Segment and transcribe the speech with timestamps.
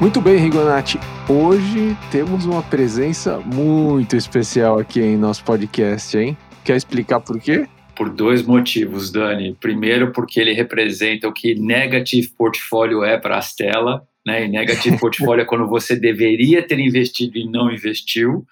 [0.00, 0.98] Muito bem, Rigonati.
[1.28, 6.34] Hoje temos uma presença muito especial aqui em nosso podcast, hein?
[6.64, 7.68] Quer explicar por quê?
[7.94, 9.54] Por dois motivos, Dani.
[9.60, 14.02] Primeiro, porque ele representa o que negative portfólio é para a Stella.
[14.26, 14.46] Né?
[14.46, 18.46] E negative portfólio é quando você deveria ter investido e não investiu.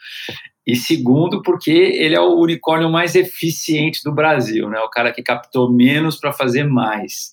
[0.66, 4.78] E segundo, porque ele é o unicórnio mais eficiente do Brasil, né?
[4.80, 7.30] O cara que captou menos para fazer mais.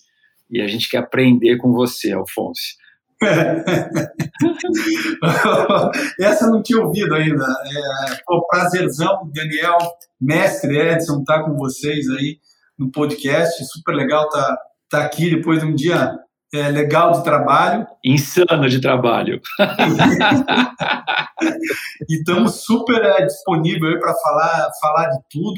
[0.50, 2.85] E a gente quer aprender com você, Alfonso.
[6.20, 7.46] Essa eu não tinha ouvido ainda.
[7.46, 9.78] É, pô, prazerzão, Daniel,
[10.20, 12.40] mestre Edson, estar tá com vocês aí
[12.78, 13.64] no podcast.
[13.66, 14.58] Super legal estar tá,
[14.90, 16.20] tá aqui depois de um dia
[16.54, 17.88] é, legal de trabalho.
[18.04, 19.42] Insano de trabalho.
[22.10, 25.56] e estamos super é, disponíveis para falar, falar de tudo.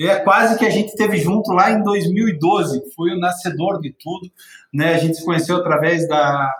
[0.00, 4.30] É quase que a gente teve junto lá em 2012, foi o nascedor de tudo.
[4.72, 4.94] Né?
[4.94, 6.50] A gente se conheceu através da,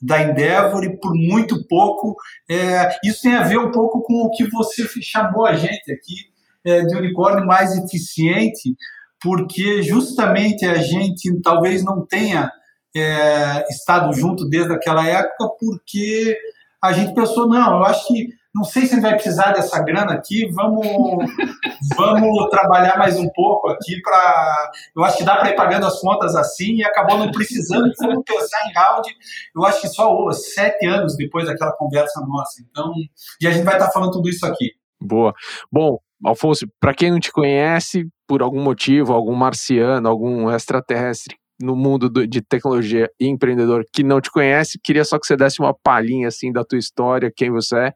[0.00, 2.16] da Endeavor e por muito pouco.
[2.48, 6.30] É, isso tem a ver um pouco com o que você chamou a gente aqui
[6.64, 8.74] é, de unicórnio mais eficiente,
[9.20, 12.50] porque justamente a gente talvez não tenha
[12.96, 16.36] é, estado junto desde aquela época, porque
[16.82, 19.80] a gente pensou, não, eu acho que não sei se a gente vai precisar dessa
[19.82, 20.84] grana aqui, vamos,
[21.96, 24.72] vamos trabalhar mais um pouco aqui para.
[24.96, 28.24] Eu acho que dá para ir pagando as contas assim e acabou não precisando fomos
[28.24, 29.08] pensar em round.
[29.54, 32.62] Eu acho que só sete anos depois daquela conversa nossa.
[32.68, 32.92] Então,
[33.40, 34.72] e a gente vai estar tá falando tudo isso aqui.
[35.00, 35.32] Boa.
[35.70, 41.76] Bom, Alfonso, para quem não te conhece, por algum motivo, algum marciano, algum extraterrestre no
[41.76, 45.60] mundo do, de tecnologia e empreendedor que não te conhece, queria só que você desse
[45.60, 47.94] uma palhinha assim da tua história, quem você é,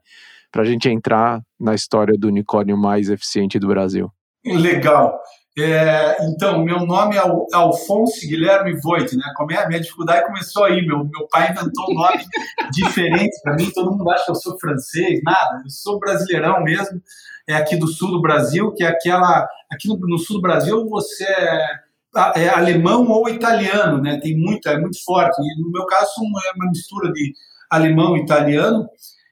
[0.55, 4.09] para a gente entrar na história do unicórnio mais eficiente do Brasil.
[4.45, 5.19] Legal.
[5.59, 7.21] É, então, meu nome é
[7.53, 9.23] Alfonso Guilherme Voit, né?
[9.37, 10.87] A minha dificuldade começou aí.
[10.87, 12.23] Meu, meu pai inventou um nome
[12.71, 13.69] diferente para mim.
[13.69, 15.61] Todo mundo acha que eu sou francês, nada.
[15.61, 17.01] Eu sou brasileirão mesmo.
[17.49, 19.45] É aqui do sul do Brasil, que é aquela.
[19.69, 21.85] Aqui no, no sul do Brasil você é
[22.33, 24.17] é alemão ou italiano, né?
[24.21, 25.35] Tem muito, é muito forte.
[25.41, 27.33] E no meu caso é uma mistura de
[27.69, 28.87] alemão e italiano.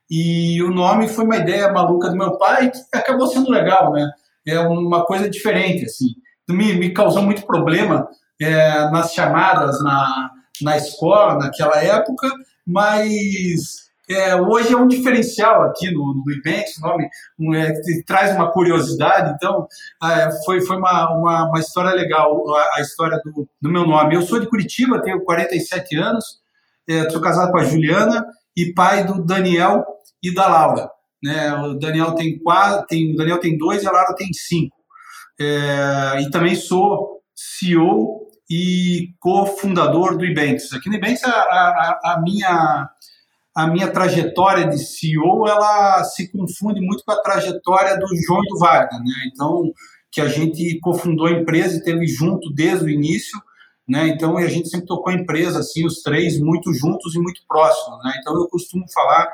[0.10, 4.10] E o nome foi uma ideia maluca do meu pai que acabou sendo legal, né?
[4.46, 6.08] É uma coisa diferente, assim.
[6.50, 8.08] Me, me causou muito problema
[8.42, 10.30] é, nas chamadas na,
[10.62, 12.30] na escola naquela época,
[12.68, 17.08] mas é, hoje é um diferencial aqui no, no Ibanks, nome
[17.40, 17.74] um, é,
[18.06, 19.66] traz uma curiosidade, então
[20.04, 24.16] é, foi, foi uma, uma, uma, história legal, a, a história do, do, meu nome.
[24.16, 26.42] Eu sou de Curitiba, tenho 47 anos,
[26.90, 28.26] é, sou casado com a Juliana
[28.56, 29.84] e pai do Daniel
[30.22, 30.90] e da Laura.
[31.22, 31.54] Né?
[31.56, 34.76] O Daniel tem quatro, tem, o Daniel tem dois e a Laura tem cinco.
[35.40, 40.74] É, e também sou CEO e cofundador do Ibanks.
[40.74, 42.90] Aqui no Ibanks a, a, a minha
[43.56, 48.48] a minha trajetória de CEO ela se confunde muito com a trajetória do João e
[48.50, 49.14] do Wagner, né?
[49.32, 49.72] Então,
[50.12, 53.40] que a gente cofundou a empresa e teve junto desde o início,
[53.88, 54.08] né?
[54.08, 58.04] Então, a gente sempre tocou a empresa assim, os três muito juntos e muito próximos,
[58.04, 58.14] né?
[58.20, 59.32] Então, eu costumo falar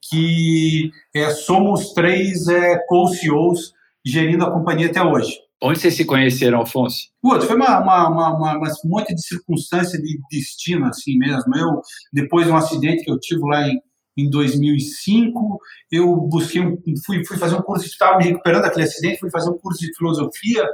[0.00, 3.72] que é, somos três é, co-CEOs
[4.04, 5.38] gerindo a companhia até hoje.
[5.60, 7.08] Onde vocês se conheceram, Alfonso?
[7.20, 11.54] Putz, foi uma, uma, uma, uma, um monte de circunstância de destino, assim mesmo.
[11.56, 11.82] Eu,
[12.12, 13.80] depois de um acidente que eu tive lá em,
[14.16, 15.60] em 2005,
[15.90, 19.50] eu busquei, um, fui, fui fazer um curso, estava me recuperando daquele acidente, fui fazer
[19.50, 20.64] um curso de filosofia,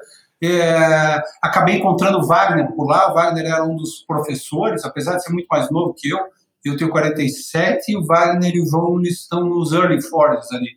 [0.43, 5.25] é, acabei encontrando o Wagner por lá, o Wagner era um dos professores, apesar de
[5.25, 6.19] ser muito mais novo que eu,
[6.65, 10.71] eu tenho 47 e o Wagner e o João estão nos early 40s ali,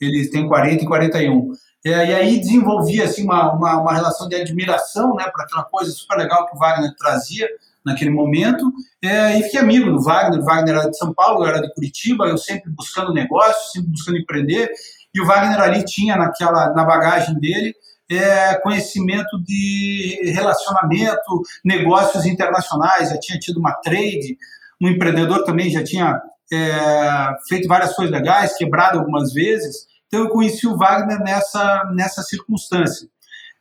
[0.00, 1.52] eles têm 40 e 41.
[1.86, 5.90] É, e aí desenvolvi assim, uma, uma, uma relação de admiração né, para aquela coisa
[5.92, 7.46] super legal que o Wagner trazia
[7.84, 10.40] naquele momento, é, e fiquei amigo do Wagner.
[10.40, 13.90] O Wagner era de São Paulo, eu era de Curitiba, eu sempre buscando negócio, sempre
[13.90, 14.70] buscando empreender,
[15.14, 17.74] e o Wagner ali tinha naquela, na bagagem dele
[18.10, 24.36] é, conhecimento de relacionamento, negócios internacionais, já tinha tido uma trade,
[24.80, 26.20] um empreendedor também já tinha
[26.52, 32.22] é, feito várias coisas legais, quebrado algumas vezes, então eu conheci o Wagner nessa, nessa
[32.22, 33.08] circunstância.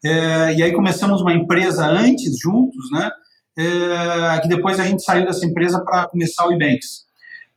[0.03, 3.09] É, e aí começamos uma empresa antes, juntos, né?
[3.57, 7.05] É, que depois a gente saiu dessa empresa para começar o Ebanks.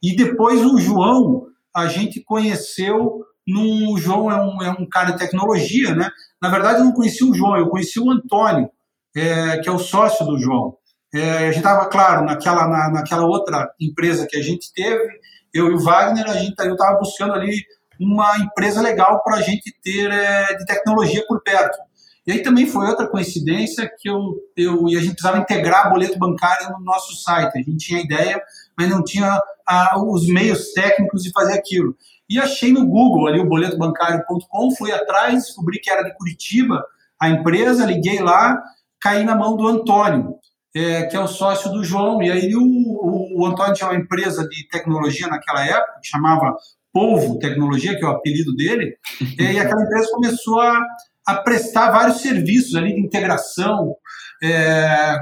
[0.02, 5.12] E depois o João, a gente conheceu no o João é um, é um cara
[5.12, 6.08] de tecnologia, né?
[6.40, 8.68] Na verdade, eu não conheci o João, eu conheci o Antônio,
[9.14, 10.76] é, que é o sócio do João.
[11.14, 15.08] É, a gente estava, claro, naquela, na, naquela outra empresa que a gente teve,
[15.54, 17.62] eu e o Wagner, a gente, eu estava buscando ali
[17.98, 21.78] uma empresa legal para a gente ter é, de tecnologia por perto.
[22.26, 26.18] E aí também foi outra coincidência que eu, eu e a gente precisava integrar boleto
[26.18, 27.56] bancário no nosso site.
[27.56, 28.42] A gente tinha ideia
[28.76, 31.96] mas não tinha a, os meios técnicos de fazer aquilo.
[32.28, 36.84] E achei no Google ali o boletobancário.com, fui atrás, descobri que era de Curitiba
[37.18, 38.60] a empresa, liguei lá,
[39.00, 40.34] caí na mão do Antônio,
[40.74, 42.22] é, que é o sócio do João.
[42.22, 46.56] E aí o, o, o Antônio tinha uma empresa de tecnologia naquela época, que chamava
[46.92, 48.96] Polvo Tecnologia, que é o apelido dele,
[49.38, 50.80] e aquela empresa começou a,
[51.26, 53.94] a prestar vários serviços ali de integração,
[54.42, 55.16] é,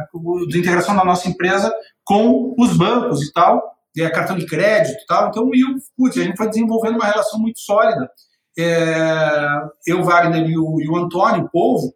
[0.48, 1.72] de integração da nossa empresa
[2.02, 5.28] com os bancos e tal é, cartão de crédito e tal.
[5.28, 8.10] Então, eu, putz, a gente foi desenvolvendo uma relação muito sólida.
[8.58, 11.94] É, eu, Wagner e o, e o Antônio, o povo,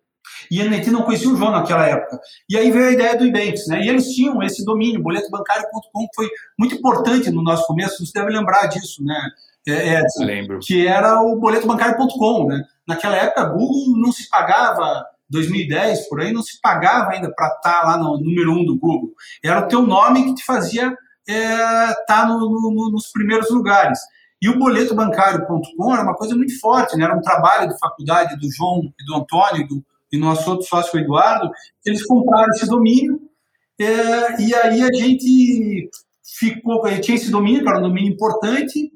[0.51, 2.19] e a NT não conhecia o João naquela época.
[2.49, 3.83] E aí veio a ideia do Ibanks, né?
[3.83, 6.29] E eles tinham esse domínio, boletobancário.com, que foi
[6.59, 9.19] muito importante no nosso começo, você deve lembrar disso, né?
[9.67, 10.59] É, Edson, Lembro.
[10.63, 12.65] Que era o boletobancário.com, né?
[12.87, 17.81] Naquela época, Google não se pagava 2010, por aí, não se pagava ainda para estar
[17.81, 19.13] tá lá no número um do Google.
[19.45, 20.97] Era o teu nome que te fazia
[21.29, 23.99] está é, tá no, no, nos primeiros lugares.
[24.41, 27.05] E o boletobancário.com era uma coisa muito forte, né?
[27.05, 30.99] era um trabalho de faculdade do João e do Antônio do, e nosso outro sócio,
[30.99, 31.51] Eduardo.
[31.85, 33.21] Eles compraram esse domínio
[33.81, 35.89] é, e aí a gente
[36.25, 38.91] ficou, tinha esse domínio, que era um domínio importante,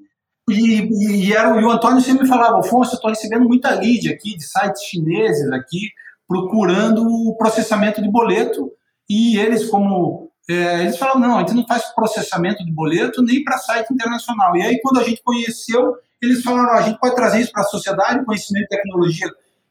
[0.50, 4.36] e, e, era, e o Antônio sempre falava, Afonso, eu estou recebendo muita lead aqui
[4.36, 5.90] de sites chineses aqui,
[6.26, 8.72] procurando o processamento de boleto,
[9.08, 13.44] e eles, como é, eles falaram, não, a gente não faz processamento de boleto nem
[13.44, 14.56] para site internacional.
[14.56, 17.66] E aí, quando a gente conheceu, eles falaram, a gente pode trazer isso para a
[17.66, 19.28] sociedade, conhecimento de tecnologia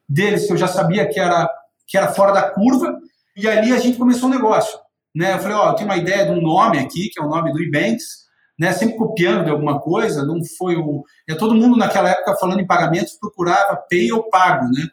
[0.07, 1.49] deles, que eu já sabia que era,
[1.87, 2.99] que era fora da curva,
[3.35, 4.77] e ali a gente começou o um negócio.
[5.15, 5.33] Né?
[5.33, 7.51] Eu falei, ó, eu tenho uma ideia de um nome aqui, que é o nome
[7.51, 8.21] do Ebanks,
[8.59, 8.73] né?
[8.73, 11.03] sempre copiando de alguma coisa, não foi o...
[11.27, 14.87] É, todo mundo naquela época, falando em pagamentos, procurava pay ou pago, né?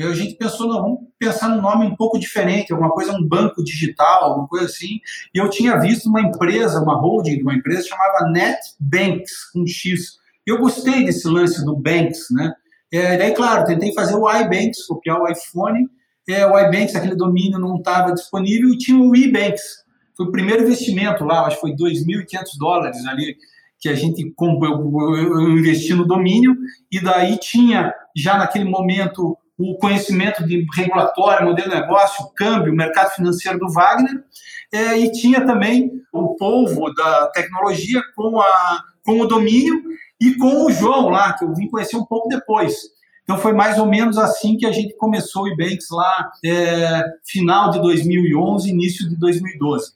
[0.00, 3.22] E a gente pensou, não, vamos pensar num nome um pouco diferente, alguma coisa, um
[3.22, 4.98] banco digital, alguma coisa assim.
[5.34, 10.16] E eu tinha visto uma empresa, uma holding de uma empresa chamava NetBanks, com X.
[10.46, 12.50] Eu gostei desse lance do Banks, né?
[12.90, 15.86] É, daí, claro, tentei fazer o iBanks, copiar o iPhone.
[16.26, 19.84] É, o iBanks, aquele domínio não estava disponível, e tinha o eBanks.
[20.16, 22.24] Foi o primeiro investimento lá, acho que foi 2.500
[22.58, 23.36] dólares ali,
[23.78, 26.56] que a gente eu, investi no domínio,
[26.90, 33.10] e daí tinha já naquele momento o conhecimento de regulatório, modelo de negócio, câmbio, mercado
[33.10, 34.24] financeiro do Wagner,
[34.72, 39.82] é, e tinha também o povo da tecnologia com, a, com o domínio
[40.18, 42.74] e com o João lá, que eu vim conhecer um pouco depois.
[43.22, 47.70] Então foi mais ou menos assim que a gente começou o Ebanks lá, é, final
[47.70, 49.92] de 2011, início de 2012.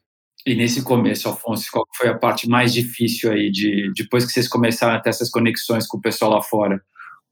[0.47, 4.47] E nesse começo, Afonso, qual foi a parte mais difícil aí, de, depois que vocês
[4.47, 6.83] começaram a ter essas conexões com o pessoal lá fora?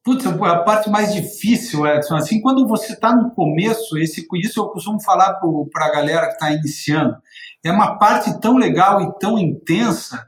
[0.04, 4.68] Putz, a parte mais difícil, Edson, assim, quando você está no começo, esse, isso eu
[4.68, 5.38] costumo falar
[5.72, 7.16] para a galera que está iniciando,
[7.64, 10.26] é uma parte tão legal e tão intensa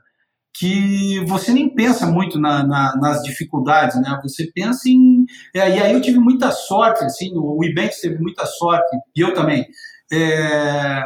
[0.57, 4.21] que você nem pensa muito na, na, nas dificuldades, né?
[4.23, 5.25] Você pensa em...
[5.53, 9.35] É, e aí eu tive muita sorte, assim, o Ibanks teve muita sorte, e eu
[9.35, 9.67] também.
[10.13, 11.03] É,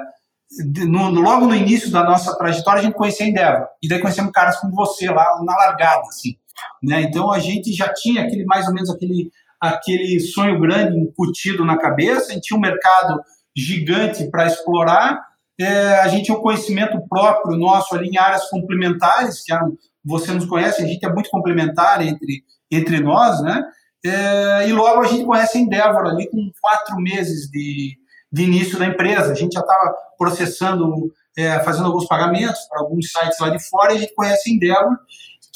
[0.86, 4.32] no, logo no início da nossa trajetória, a gente conhecia a Endeavor, e daí conhecemos
[4.32, 6.36] caras como você lá na largada, assim.
[6.82, 7.02] Né?
[7.02, 11.76] Então a gente já tinha aquele mais ou menos aquele, aquele sonho grande incutido na
[11.76, 13.20] cabeça, a gente tinha um mercado
[13.56, 15.20] gigante para explorar,
[15.60, 20.32] é, a gente tinha um conhecimento próprio nosso ali em áreas complementares, que eram, você
[20.32, 23.64] nos conhece, a gente é muito complementar entre, entre nós, né?
[24.04, 27.96] É, e logo a gente conhece a Endeavor ali com quatro meses de,
[28.30, 29.32] de início da empresa.
[29.32, 33.92] A gente já estava processando, é, fazendo alguns pagamentos para alguns sites lá de fora,
[33.92, 34.96] e a gente conhece a Endeavor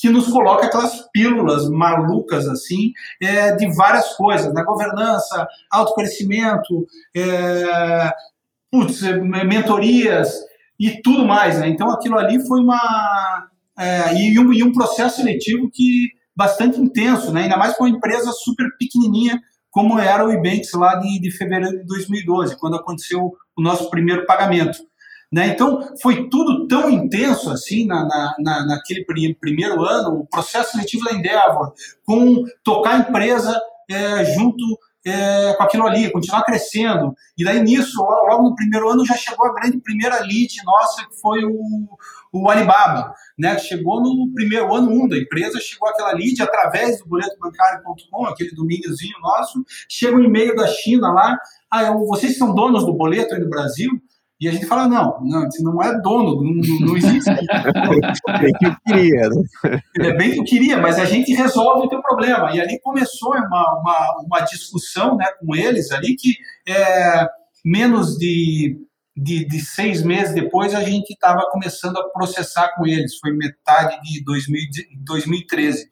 [0.02, 2.92] que nos coloca aquelas pílulas malucas assim
[3.22, 4.64] é, de várias coisas, né?
[4.64, 6.84] governança, autocrescimento,
[7.16, 8.12] é,
[8.68, 9.00] putz,
[9.46, 10.34] mentorias
[10.76, 11.60] e tudo mais.
[11.60, 11.68] Né?
[11.68, 17.32] Então aquilo ali foi uma é, e, um, e um processo seletivo que bastante intenso,
[17.32, 17.42] né?
[17.42, 19.40] ainda mais com uma empresa super pequenininha
[19.70, 24.26] como era o Ibanks lá de, de fevereiro de 2012, quando aconteceu o nosso primeiro
[24.26, 24.78] pagamento.
[25.32, 25.48] Né?
[25.48, 29.02] Então, foi tudo tão intenso assim na, na, na, naquele
[29.40, 31.72] primeiro ano, o processo seletivo da Endeavor,
[32.04, 33.58] com tocar a empresa
[33.90, 34.62] é, junto
[35.04, 37.14] é, com aquilo ali, continuar crescendo.
[37.36, 41.18] E daí nisso, logo no primeiro ano, já chegou a grande primeira lead nossa, que
[41.18, 41.88] foi o,
[42.32, 43.58] o Alibaba, né?
[43.58, 49.18] Chegou no primeiro ano um da empresa, chegou aquela lead através do boletobancário.com, aquele domíniozinho
[49.20, 51.38] nosso, chega um e-mail da China lá,
[51.70, 53.90] ah, vocês são donos do boleto aí no Brasil?
[54.42, 57.30] E a gente fala, não, não, você não é dono, não, não existe.
[57.30, 59.80] bem que eu queria, né?
[60.00, 62.50] É bem que eu queria, mas a gente resolve o teu problema.
[62.50, 66.34] E ali começou uma, uma, uma discussão né, com eles ali que
[66.68, 67.24] é,
[67.64, 68.76] menos de
[69.22, 73.18] de, de seis meses depois, a gente estava começando a processar com eles.
[73.18, 74.60] Foi metade de 2000,
[75.04, 75.88] 2013.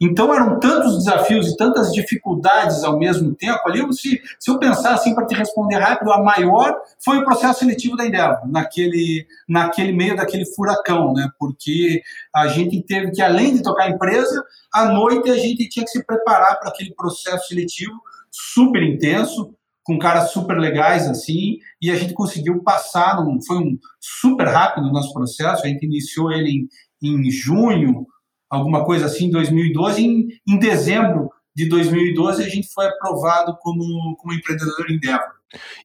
[0.00, 3.60] Então, eram tantos desafios e tantas dificuldades ao mesmo tempo.
[3.66, 7.60] Ali, se, se eu pensar assim, para te responder rápido, a maior foi o processo
[7.60, 11.28] seletivo da Endeavor, naquele, naquele meio daquele furacão, né?
[11.38, 12.02] porque
[12.34, 15.90] a gente teve que, além de tocar a empresa, à noite a gente tinha que
[15.90, 17.94] se preparar para aquele processo seletivo
[18.30, 19.54] super intenso,
[19.88, 24.86] com caras super legais assim, e a gente conseguiu passar, num, foi um super rápido
[24.86, 26.68] o nosso processo, a gente iniciou ele
[27.02, 28.06] em, em junho,
[28.50, 34.14] alguma coisa assim, em 2012, em, em dezembro de 2012 a gente foi aprovado como,
[34.18, 35.38] como empreendedor Endeavor.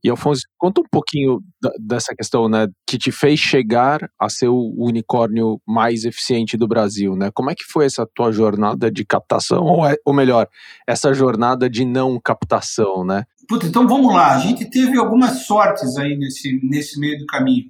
[0.03, 1.39] E Alfonso, conta um pouquinho
[1.79, 7.15] dessa questão, né, que te fez chegar a ser o unicórnio mais eficiente do Brasil,
[7.15, 7.31] né?
[7.33, 10.49] Como é que foi essa tua jornada de captação, ou, é, ou melhor,
[10.85, 13.23] essa jornada de não captação, né?
[13.51, 14.33] Então vamos lá.
[14.33, 17.65] A gente teve algumas sortes aí nesse, nesse meio do caminho.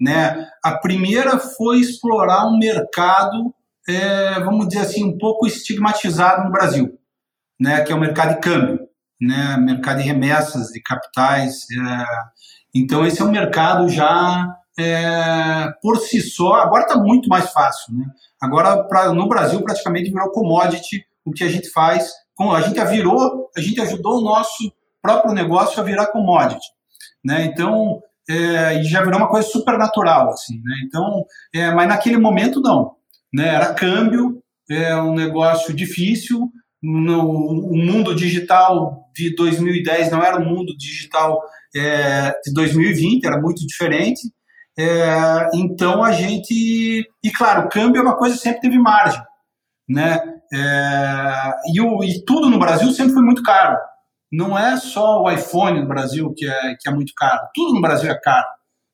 [0.00, 0.48] Né?
[0.64, 3.54] A primeira foi explorar um mercado,
[3.88, 6.98] é, vamos dizer assim, um pouco estigmatizado no Brasil,
[7.60, 7.82] né?
[7.82, 8.80] que é o mercado de câmbio,
[9.20, 9.56] né?
[9.58, 11.66] mercado de remessas, de capitais.
[11.70, 12.04] É,
[12.74, 17.94] então, esse é um mercado já é, por si só, agora está muito mais fácil.
[17.94, 18.04] Né?
[18.40, 22.10] Agora, pra, no Brasil, praticamente virou commodity o que a gente faz.
[22.40, 24.72] A gente virou, a gente ajudou o nosso
[25.02, 26.64] próprio negócio a virar commodity,
[27.24, 27.44] né?
[27.44, 30.74] Então, é, e já virou uma coisa super natural, assim, né?
[30.86, 32.92] Então, é, mas naquele momento não,
[33.34, 33.48] né?
[33.48, 34.40] Era câmbio,
[34.70, 36.48] é um negócio difícil,
[36.82, 41.40] no, o mundo digital de 2010 não era o mundo digital
[41.74, 44.20] é, de 2020, era muito diferente.
[44.78, 47.06] É, então a gente.
[47.22, 49.22] E claro, o câmbio é uma coisa que sempre teve margem.
[49.88, 50.18] Né?
[50.52, 53.76] É, e, o, e tudo no Brasil sempre foi muito caro
[54.32, 57.82] não é só o iPhone no Brasil que é, que é muito caro, tudo no
[57.82, 58.46] Brasil é caro.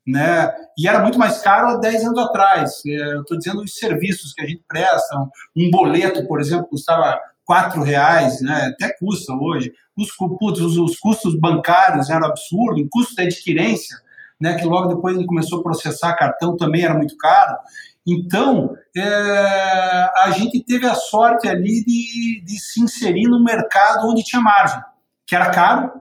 [0.04, 0.50] Né?
[0.76, 2.82] E era muito mais caro há 10 anos atrás.
[2.86, 5.16] É, eu estou dizendo os serviços que a gente presta.
[5.54, 8.72] Um boleto, por exemplo, custava quatro reais, né?
[8.72, 9.70] até custa hoje.
[9.96, 13.98] Os, putz, os, os, custos bancários eram absurdos, o custo da adquirência,
[14.40, 14.54] né?
[14.54, 17.58] que logo depois ele começou a processar cartão, também era muito caro.
[18.06, 24.24] Então, é, a gente teve a sorte ali de, de se inserir no mercado onde
[24.24, 24.80] tinha margem
[25.28, 25.92] que era caro,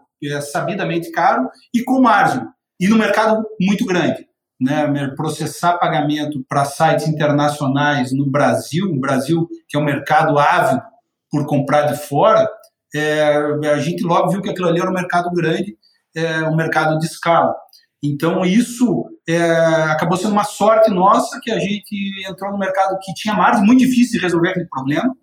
[0.51, 2.41] sabidamente caro, e com margem,
[2.79, 4.25] e no mercado muito grande.
[4.60, 10.81] Né, processar pagamento para sites internacionais no Brasil, o Brasil que é um mercado ávido
[11.29, 12.50] por comprar de fora,
[12.96, 13.36] é,
[13.72, 15.77] a gente logo viu que aquilo ali era um mercado grande,
[16.15, 17.55] é, um mercado de escala.
[18.01, 19.51] Então isso é,
[19.91, 21.96] acabou sendo uma sorte nossa que a gente
[22.27, 25.15] entrou no mercado que tinha margem, muito difícil de resolver aquele problema,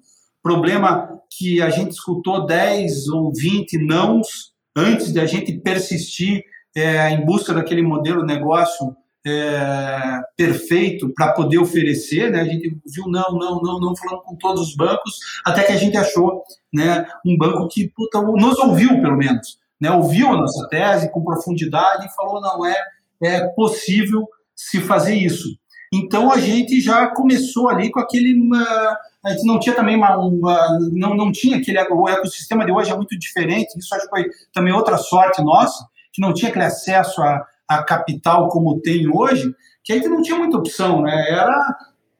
[0.45, 6.45] problema que a gente escutou 10 ou 20 nãos antes de a gente persistir
[6.77, 8.95] é, em busca daquele modelo de negócio
[9.27, 12.43] é, perfeito para poder oferecer, né?
[12.43, 15.79] A gente viu não, não, não, não falando com todos os bancos, até que a
[15.79, 19.91] gente achou, né, um banco que puta, nos ouviu pelo menos, né?
[19.91, 22.77] Ouviu a nossa tese com profundidade e falou não é
[23.23, 25.49] é possível se fazer isso.
[25.95, 30.17] Então a gente já começou ali com aquele uh, a gente não tinha também uma,
[30.19, 34.11] uma, não, não tinha aquele o ecossistema de hoje é muito diferente isso acho que
[34.11, 39.09] foi também outra sorte nossa que não tinha aquele acesso a, a capital como tem
[39.09, 41.27] hoje que a gente não tinha muita opção né?
[41.31, 41.77] Era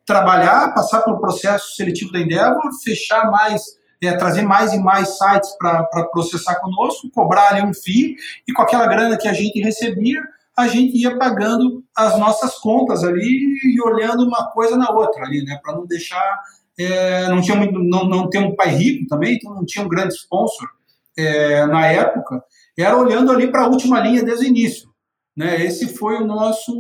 [0.07, 3.63] trabalhar passar pelo processo seletivo da Endeavor fechar mais
[4.03, 8.15] é, trazer mais e mais sites para processar conosco cobrar ali um FII
[8.47, 10.21] e com aquela grana que a gente recebia
[10.57, 15.45] a gente ia pagando as nossas contas ali e olhando uma coisa na outra ali,
[15.45, 16.41] né, para não deixar
[16.79, 19.89] é, não tinha muito, não, não tem um pai rico também, então não tinha um
[19.89, 20.69] grande sponsor
[21.17, 22.43] é, na época,
[22.77, 24.89] era olhando ali para a última linha desde o início.
[25.37, 25.65] Né?
[25.65, 26.73] Esse foi o nosso,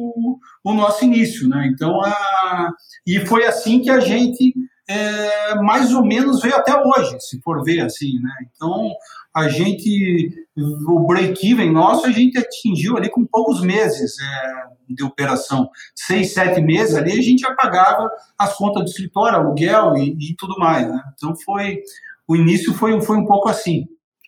[0.64, 1.48] o nosso início.
[1.48, 1.70] Né?
[1.72, 2.72] Então, a,
[3.06, 4.54] e foi assim que a gente
[4.88, 8.18] é, mais ou menos veio até hoje, se for ver assim.
[8.20, 8.30] Né?
[8.54, 8.90] Então,
[9.34, 15.68] a gente, o break-even nosso, a gente atingiu ali com poucos meses é, de operação.
[15.94, 20.34] Seis, sete meses ali, a gente já pagava as contas do escritório, aluguel e, e
[20.36, 20.86] tudo mais.
[20.88, 21.02] Né?
[21.14, 21.80] Então, foi
[22.26, 23.86] o início foi, foi um pouco assim.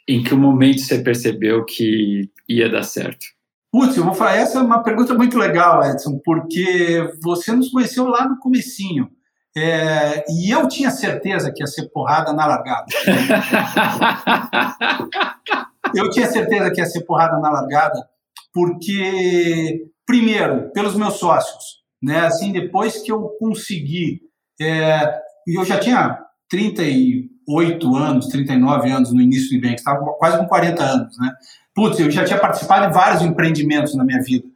[0.08, 3.26] Em que momento você percebeu que ia dar certo?
[3.72, 8.06] Putz, eu vou falar, essa é uma pergunta muito legal, Edson, porque você nos conheceu
[8.06, 9.10] lá no comecinho.
[9.56, 12.84] É, e eu tinha certeza que ia ser porrada na largada.
[15.94, 18.06] eu tinha certeza que ia ser porrada na largada,
[18.52, 22.26] porque, primeiro, pelos meus sócios, né?
[22.26, 24.20] Assim, depois que eu consegui,
[24.60, 26.18] é, eu já tinha
[26.50, 31.32] 38 anos, 39 anos no início do Ibank, estava quase com 40 anos, né?
[31.74, 34.46] Putz, eu já tinha participado de vários empreendimentos na minha vida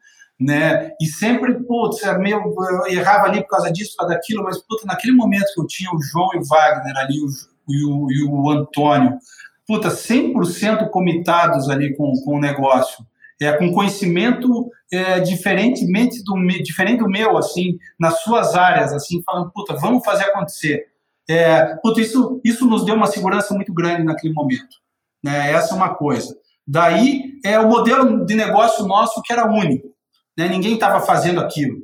[0.40, 0.92] né?
[0.99, 4.85] E sempre, putz, meio, eu errava ali por causa disso, por causa daquilo, mas, putz,
[4.87, 7.28] naquele momento que eu tinha o João e o Wagner ali, o,
[7.68, 9.18] e, o, e o Antônio,
[9.66, 13.04] puta, 100% comitados ali com, com o negócio,
[13.38, 19.50] é, com conhecimento é, diferentemente do, diferente do meu, assim, nas suas áreas, assim, falando,
[19.52, 20.87] puta, vamos fazer acontecer.
[21.28, 24.78] É, puta, isso, isso nos deu uma segurança muito grande naquele momento.
[25.23, 25.52] Né?
[25.52, 26.35] Essa é uma coisa.
[26.66, 29.90] Daí, é o modelo de negócio nosso que era único.
[30.37, 30.49] Né?
[30.49, 31.78] Ninguém estava fazendo aquilo.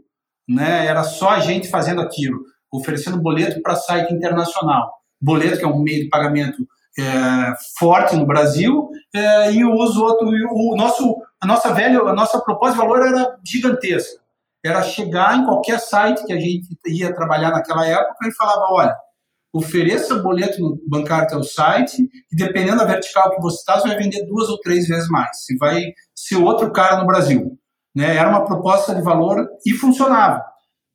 [0.49, 0.87] Né?
[0.87, 2.39] Era só a gente fazendo aquilo,
[2.73, 4.93] oferecendo boleto para site internacional.
[5.21, 6.67] Boleto, que é um meio de pagamento
[6.99, 12.15] é, forte no Brasil, é, e o uso outro, o nosso, a nossa velha, a
[12.15, 14.21] nossa proposta de valor era gigantesca.
[14.65, 18.97] Era chegar em qualquer site que a gente ia trabalhar naquela época e falava, olha,
[19.53, 23.99] ofereça boleto no bancário teu site e dependendo da vertical que você está, você vai
[23.99, 25.45] vender duas ou três vezes mais.
[25.45, 27.59] Você vai ser outro cara no Brasil.
[27.97, 28.15] Né?
[28.15, 30.45] Era uma proposta de valor e funcionava.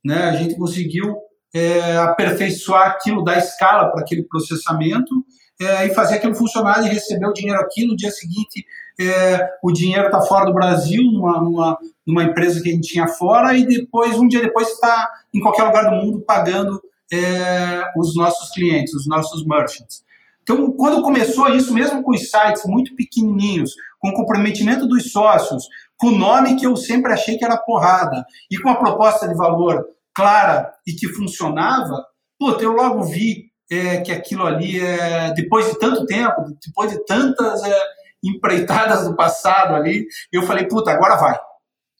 [0.04, 0.30] Né?
[0.30, 1.16] A gente conseguiu
[1.52, 5.12] é, aperfeiçoar aquilo, dar escala para aquele processamento
[5.60, 7.84] é, e fazer aquilo funcionar e receber o dinheiro aqui.
[7.84, 8.64] No dia seguinte,
[9.00, 13.08] é, o dinheiro está fora do Brasil, numa, numa, numa, empresa que a gente tinha
[13.08, 16.80] fora, e depois, um dia depois, está em qualquer lugar do mundo pagando
[17.12, 20.04] é, os nossos clientes, os nossos merchants.
[20.42, 25.68] Então, quando começou isso, mesmo com os sites muito pequenininhos, com o comprometimento dos sócios,
[26.02, 29.36] com o nome que eu sempre achei que era porrada, e com a proposta de
[29.36, 32.04] valor clara e que funcionava,
[32.36, 37.06] puta, eu logo vi é, que aquilo ali, é, depois de tanto tempo, depois de
[37.06, 37.80] tantas é,
[38.20, 41.38] empreitadas do passado ali, eu falei, puta, agora vai.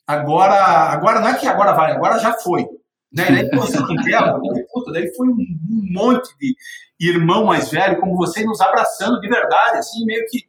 [0.05, 0.57] Agora,
[0.91, 2.63] agora não é que agora vai, agora já foi.
[3.13, 3.25] Né?
[3.31, 4.41] Daí, você tela,
[4.73, 5.37] puta, daí foi um,
[5.93, 6.57] monte de
[6.99, 10.41] irmão mais velho, como vocês, nos abraçando de verdade, assim, meio que,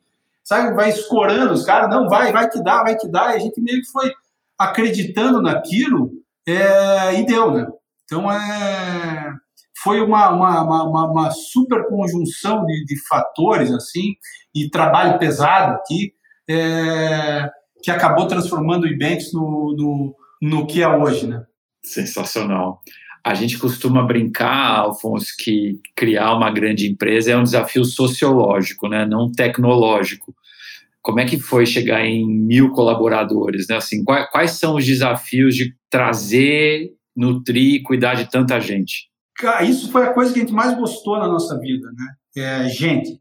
[0.54, 3.40] sabe, vai escorando os caras, não, vai, vai que dá, vai que dá, e a
[3.40, 4.12] gente meio que foi
[4.58, 6.12] acreditando naquilo
[6.48, 7.68] é, e deu, né?
[8.06, 9.34] Então, é,
[9.82, 14.16] foi uma, uma, uma, uma super conjunção de, de, fatores, assim,
[14.54, 16.14] e trabalho pesado aqui,
[16.50, 17.50] é,
[17.82, 21.44] que acabou transformando o Ebanks no, no, no que é hoje, né?
[21.84, 22.82] Sensacional.
[23.26, 29.06] A gente costuma brincar, Alfonso, que criar uma grande empresa é um desafio sociológico, né?
[29.06, 30.36] não tecnológico.
[31.04, 33.68] Como é que foi chegar em mil colaboradores?
[33.68, 33.76] Né?
[33.76, 39.12] Assim, quais, quais são os desafios de trazer, nutrir cuidar de tanta gente?
[39.64, 42.16] Isso foi a coisa que a gente mais gostou na nossa vida, né?
[42.38, 43.20] É, gente,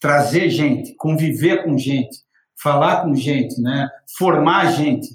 [0.00, 2.16] trazer gente, conviver com gente,
[2.62, 3.88] falar com gente, né?
[4.16, 5.08] Formar gente.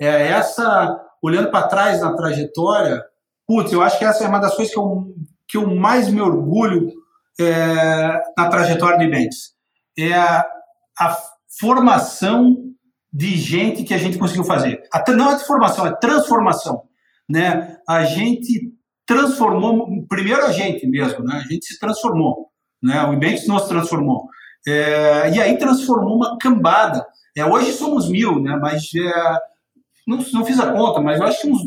[0.00, 3.02] É essa, olhando para trás na trajetória,
[3.46, 5.14] putz, eu acho que essa é uma das coisas que eu,
[5.48, 6.92] que eu mais me orgulho
[7.38, 9.54] é, na trajetória de Bentes.
[9.98, 10.46] É a,
[10.98, 11.16] a
[11.58, 12.56] formação
[13.12, 14.82] de gente que a gente conseguiu fazer.
[14.92, 16.82] A, não é formação, é transformação.
[17.28, 17.76] Né?
[17.88, 18.72] A gente
[19.06, 21.42] transformou, primeiro a gente mesmo, né?
[21.44, 22.48] a gente se transformou,
[22.82, 23.02] né?
[23.04, 24.28] o Ibanks nos transformou.
[24.66, 27.06] É, e aí transformou uma cambada.
[27.36, 28.58] É, hoje somos mil, né?
[28.60, 29.38] mas é,
[30.06, 31.62] não, não fiz a conta, mas eu acho que uns,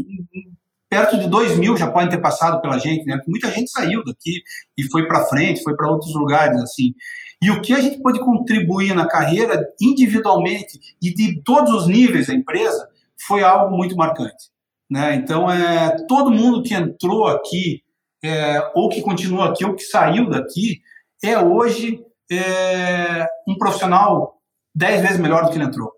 [0.90, 3.22] perto de dois mil já podem ter passado pela gente, né?
[3.28, 4.42] Muita gente saiu daqui
[4.78, 6.94] e foi para frente, foi para outros lugares, assim.
[7.42, 12.28] E o que a gente pode contribuir na carreira individualmente e de todos os níveis
[12.28, 12.90] da empresa
[13.26, 14.50] foi algo muito marcante.
[14.90, 15.16] Né?
[15.16, 17.82] Então, é, todo mundo que entrou aqui,
[18.24, 20.82] é, ou que continua aqui, ou que saiu daqui,
[21.24, 24.40] é hoje é, um profissional
[24.76, 25.92] dez vezes melhor do que ele entrou.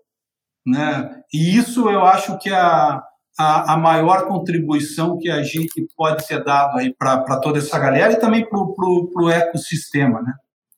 [0.66, 1.22] Né?
[1.32, 3.02] E isso eu acho que é a,
[3.38, 8.20] a, a maior contribuição que a gente pode ser dado para toda essa galera e
[8.20, 10.22] também para o ecossistema.
[10.22, 10.32] Né?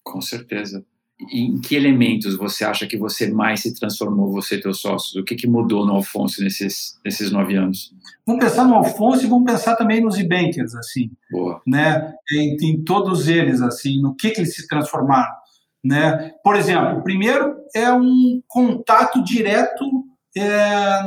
[0.04, 0.84] Com certeza
[1.30, 5.14] em que elementos você acha que você mais se transformou, você e teus sócios?
[5.14, 7.92] O que, que mudou no Alfonso nesses, nesses nove anos?
[8.26, 11.10] Vamos pensar no Alfonso e vamos pensar também nos e-bankers, assim.
[11.30, 11.62] Boa.
[11.66, 12.12] Né?
[12.32, 15.32] Em, em, todos eles, assim, no que, que eles se transformaram.
[15.82, 16.32] Né?
[16.42, 19.84] Por exemplo, o primeiro é um contato direto
[20.36, 21.02] é,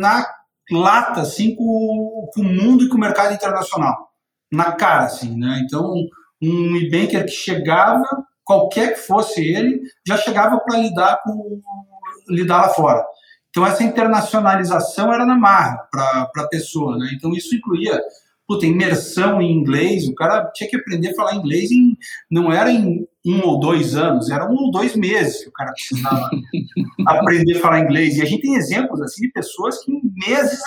[0.00, 0.26] na
[0.70, 4.10] lata, assim, com, com, o mundo e com o mercado internacional.
[4.50, 5.62] Na cara, assim, né?
[5.64, 5.94] Então,
[6.42, 8.06] um e-banker que chegava
[8.52, 11.60] qualquer que fosse ele, já chegava para lidar com
[12.28, 13.04] lidar lá fora.
[13.50, 17.10] Então essa internacionalização era na marra para a pessoa, né?
[17.14, 18.00] Então isso incluía
[18.46, 20.06] puta, imersão em inglês.
[20.06, 21.96] O cara tinha que aprender a falar inglês em
[22.30, 25.72] não era em um ou dois anos, era um ou dois meses que o cara
[25.72, 26.30] precisava
[27.06, 28.16] aprender a falar inglês.
[28.16, 30.60] E a gente tem exemplos assim de pessoas que em meses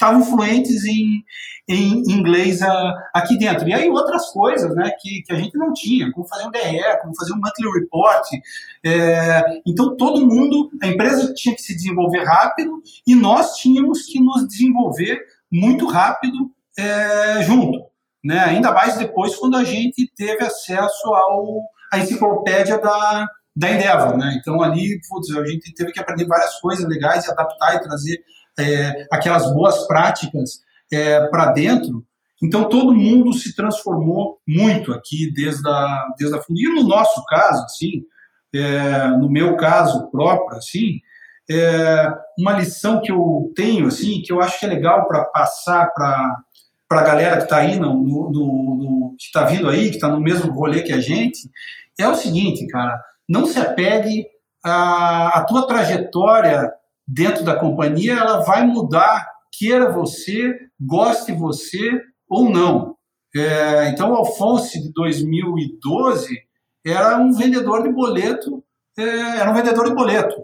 [0.00, 1.22] estavam fluentes em,
[1.68, 2.60] em inglês
[3.14, 3.68] aqui dentro.
[3.68, 6.98] E aí outras coisas né, que, que a gente não tinha, como fazer um DRE,
[7.02, 8.26] como fazer um monthly report.
[8.84, 14.18] É, então todo mundo, a empresa tinha que se desenvolver rápido e nós tínhamos que
[14.18, 15.20] nos desenvolver
[15.52, 17.84] muito rápido é, junto.
[18.24, 18.38] Né?
[18.38, 21.60] Ainda mais depois quando a gente teve acesso ao,
[21.92, 24.16] à enciclopédia da, da Endeavor.
[24.16, 24.38] Né?
[24.40, 28.18] Então ali putz, a gente teve que aprender várias coisas legais e adaptar e trazer
[28.60, 30.60] é, aquelas boas práticas
[30.92, 32.04] é, para dentro.
[32.42, 37.64] Então, todo mundo se transformou muito aqui desde a, desde a E no nosso caso,
[37.64, 38.02] assim,
[38.54, 41.00] é, no meu caso próprio, assim,
[41.50, 45.92] é, uma lição que eu tenho, assim, que eu acho que é legal para passar
[45.92, 46.42] para
[46.90, 50.20] a galera que está aí, no, no, no que está vindo aí, que está no
[50.20, 51.50] mesmo rolê que a gente,
[51.98, 54.26] é o seguinte, cara, não se apegue
[54.64, 56.72] à, à tua trajetória
[57.10, 62.96] dentro da companhia, ela vai mudar, queira você, goste você ou não.
[63.34, 66.28] É, então, o Alfonso de 2012
[66.86, 68.64] era um vendedor de boleto,
[68.96, 69.02] é,
[69.38, 70.36] era um vendedor de boleto,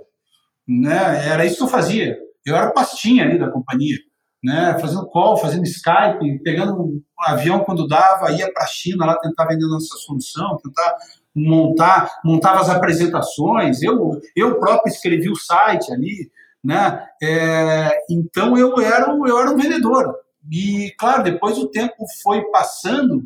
[0.67, 1.29] né?
[1.29, 2.19] Era isso que eu fazia.
[2.45, 3.99] Eu era pastinha ali da companhia,
[4.43, 4.77] né?
[4.81, 9.47] Fazendo call, fazendo Skype, pegando um avião quando dava, ia para a China lá tentar
[9.47, 10.95] vender nossa solução, tentar
[11.35, 13.83] montar, montava as apresentações.
[13.83, 16.31] Eu, eu próprio escrevi o site ali,
[16.63, 17.07] né?
[17.23, 20.15] É, então eu era, eu era um vendedor.
[20.51, 23.25] E, claro, depois o tempo foi passando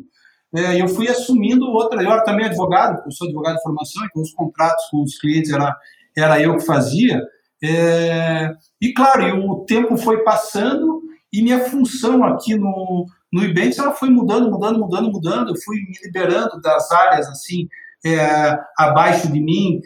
[0.53, 2.01] é, eu fui assumindo outra.
[2.01, 5.51] Eu era também advogado, eu sou advogado de formação, então os contratos com os clientes
[5.51, 5.75] era,
[6.15, 7.21] era eu que fazia.
[7.63, 13.77] É, e, claro, e o tempo foi passando e minha função aqui no, no Ibanks
[13.77, 15.49] ela foi mudando, mudando, mudando, mudando.
[15.49, 17.67] Eu fui me liberando das áreas assim
[18.05, 19.79] é, abaixo de mim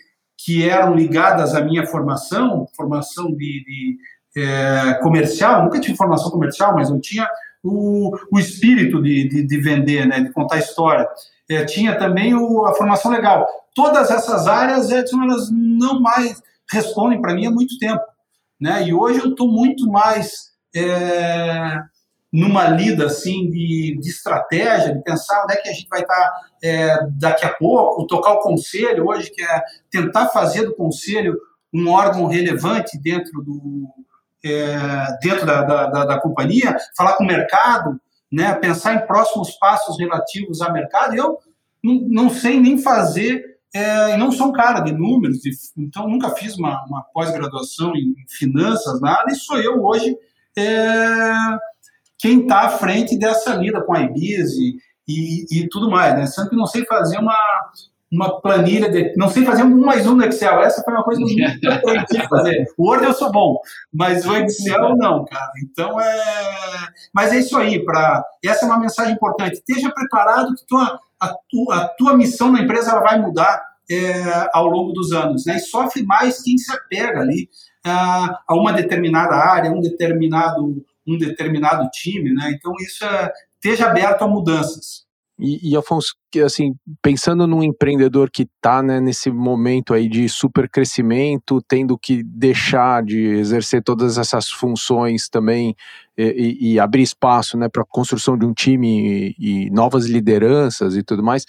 [0.45, 3.97] que eram ligadas à minha formação, formação de, de
[4.37, 7.27] é, comercial, nunca tive formação comercial, mas eu tinha
[7.63, 11.07] o, o espírito de, de, de, vender, né, de contar história.
[11.49, 13.47] É, tinha também o, a formação legal.
[13.73, 16.39] Todas essas áreas, Edson, elas não mais
[16.71, 18.03] respondem para mim há muito tempo.
[18.61, 18.87] Né?
[18.87, 21.79] E hoje eu estou muito mais é,
[22.35, 26.13] numa lida assim de, de, estratégia, de pensar onde é que a gente vai estar
[26.13, 31.37] tá, é, daqui a pouco, tocar o conselho hoje, que é tentar fazer do conselho
[31.73, 33.87] um órgão relevante dentro do
[34.43, 37.99] é, dentro da, da, da, companhia, falar com o mercado,
[38.31, 41.15] né, pensar em próximos passos relativos ao mercado.
[41.15, 41.39] Eu
[41.81, 43.43] não, não sei nem fazer,
[43.73, 45.39] é, não sou um cara de números,
[45.75, 50.15] então nunca fiz uma, uma pós-graduação em finanças, nada, e sou eu hoje
[50.57, 51.33] é,
[52.25, 56.25] quem está à frente dessa lida com a IBIS e, e, e, tudo mais, né?
[56.25, 57.37] Sendo que não sei fazer uma,
[58.11, 60.59] uma planilha, de, não sei fazer um mais um no Excel.
[60.63, 62.65] Essa foi uma coisa que eu aprendi fazer.
[62.79, 63.59] O Word eu sou bom,
[63.93, 65.51] mas o Excel não, cara.
[65.63, 66.23] Então é.
[67.13, 67.85] Mas é isso aí.
[67.85, 68.23] Pra...
[68.43, 69.53] Essa é uma mensagem importante.
[69.53, 74.49] Esteja preparado que tua, a, tua, a tua missão na empresa ela vai mudar é,
[74.51, 75.45] ao longo dos anos.
[75.45, 75.57] Né?
[75.57, 77.47] E sofre mais quem se apega ali
[77.85, 82.51] a, a uma determinada área, um determinado um determinado time, né?
[82.51, 85.05] Então isso é esteja aberto a mudanças.
[85.37, 86.15] E, e Afonso,
[86.45, 92.23] assim, pensando num empreendedor que está né, nesse momento aí de super crescimento, tendo que
[92.23, 95.75] deixar de exercer todas essas funções também
[96.17, 100.95] e, e abrir espaço né, para a construção de um time e, e novas lideranças
[100.95, 101.43] e tudo mais,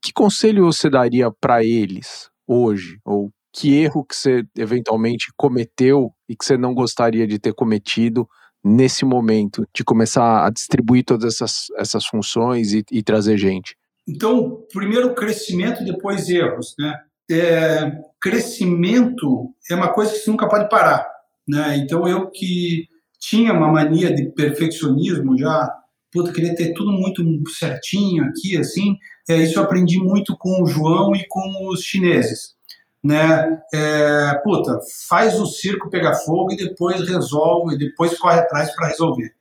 [0.00, 3.00] que conselho você daria para eles hoje?
[3.04, 8.28] Ou que erro que você eventualmente cometeu e que você não gostaria de ter cometido
[8.68, 13.76] nesse momento de começar a distribuir todas essas, essas funções e, e trazer gente?
[14.06, 16.98] Então, primeiro crescimento, depois erros, né?
[17.30, 21.06] É, crescimento é uma coisa que você nunca pode parar,
[21.46, 21.76] né?
[21.76, 22.86] Então, eu que
[23.20, 25.70] tinha uma mania de perfeccionismo já,
[26.12, 28.96] puta, queria ter tudo muito certinho aqui, assim,
[29.28, 32.57] é, isso eu aprendi muito com o João e com os chineses
[33.02, 33.60] né?
[33.72, 38.88] É, puta, faz o circo pegar fogo e depois resolve, e depois corre atrás para
[38.88, 39.32] resolver,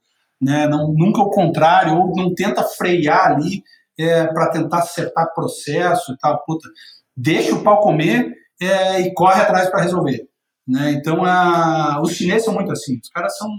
[0.42, 0.68] né?
[0.68, 3.64] Não, nunca o contrário, ou não tenta frear ali
[4.00, 6.70] é, para tentar acertar processo e tal, puta,
[7.16, 10.28] deixa o pau comer é, e corre atrás para resolver,
[10.68, 10.92] né?
[10.92, 13.50] Então, a, os chineses são muito assim, os caras são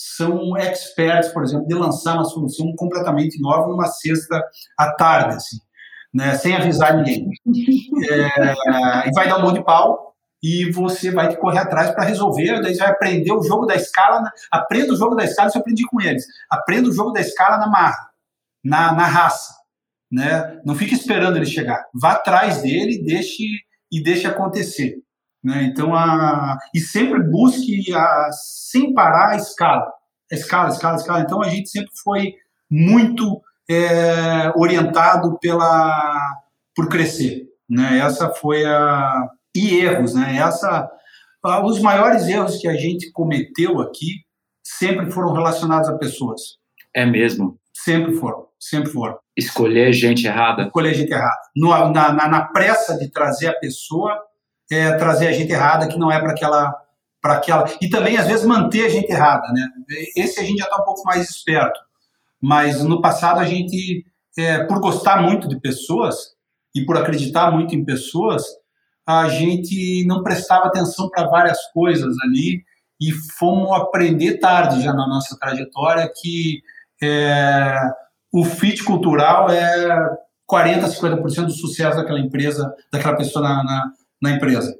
[0.00, 4.40] são experts, por exemplo, de lançar uma solução completamente nova numa sexta
[4.78, 5.58] à tarde, assim
[6.12, 7.30] né, sem avisar ninguém.
[8.10, 12.60] É, e vai dar um monte de pau e você vai correr atrás para resolver,
[12.60, 15.60] daí você vai aprender o jogo da escala, aprenda o jogo da escala, isso eu
[15.60, 18.10] aprendi com eles, aprenda o jogo da escala na marra,
[18.64, 19.52] na, na raça,
[20.10, 20.60] né?
[20.64, 23.44] não fique esperando ele chegar, vá atrás dele deixe,
[23.90, 24.96] e deixe acontecer.
[25.42, 25.64] Né?
[25.64, 29.92] Então, a, e sempre busque a, sem parar a escala.
[30.30, 31.20] escala, escala, escala.
[31.20, 32.34] Então a gente sempre foi
[32.70, 36.36] muito é, orientado pela
[36.74, 37.98] por crescer, né?
[37.98, 40.36] Essa foi a e erros, né?
[40.36, 40.88] Essa
[41.64, 44.24] os maiores erros que a gente cometeu aqui
[44.62, 46.58] sempre foram relacionados a pessoas.
[46.94, 47.58] É mesmo?
[47.72, 49.18] Sempre foram, sempre foram.
[49.36, 50.64] Escolher gente errada?
[50.64, 51.38] Escolher gente errada.
[51.54, 54.20] No, na, na, na, pressa de trazer a pessoa,
[54.70, 56.74] é, trazer a gente errada que não é para aquela,
[57.22, 57.66] para aquela.
[57.80, 59.68] E também, às vezes, manter a gente errada, né?
[60.16, 61.78] Esse a gente já está um pouco mais esperto.
[62.40, 64.04] Mas no passado, a gente,
[64.36, 66.16] é, por gostar muito de pessoas
[66.74, 68.44] e por acreditar muito em pessoas,
[69.06, 72.62] a gente não prestava atenção para várias coisas ali
[73.00, 76.60] e fomos aprender tarde já na nossa trajetória que
[77.02, 77.74] é,
[78.32, 79.88] o fit cultural é
[80.50, 84.74] 40%, 50% do sucesso daquela empresa, daquela pessoa na, na, na empresa.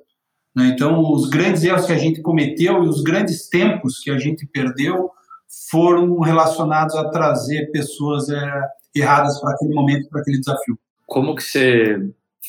[0.56, 0.72] Né?
[0.74, 4.46] Então, os grandes erros que a gente cometeu e os grandes tempos que a gente
[4.46, 5.10] perdeu
[5.70, 8.62] foram relacionados a trazer pessoas é,
[8.94, 10.78] erradas para aquele momento, para aquele desafio.
[11.06, 11.96] Como que você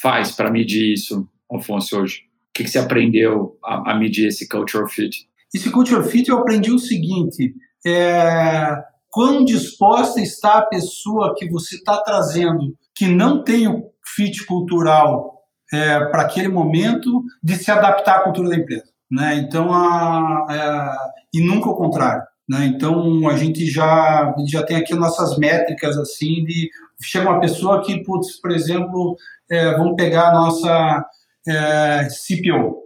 [0.02, 2.22] faz para medir isso, Alfonso, hoje?
[2.50, 5.28] O que, que você aprendeu a, a medir esse cultural fit?
[5.54, 11.76] Esse culture fit eu aprendi o seguinte: é, quão disposta está a pessoa que você
[11.76, 18.18] está trazendo, que não tem o fit cultural é, para aquele momento, de se adaptar
[18.18, 18.90] à cultura da empresa.
[19.10, 19.36] Né?
[19.36, 22.24] Então, a, é, e nunca o contrário.
[22.50, 22.66] Né?
[22.66, 28.04] Então, a gente já, já tem aqui nossas métricas assim de chega uma pessoa que,
[28.04, 29.16] putz, por exemplo,
[29.50, 31.06] é, vamos pegar a nossa
[31.48, 32.82] é, CPO,